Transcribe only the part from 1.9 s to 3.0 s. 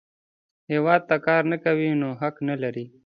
نو حق نه لرې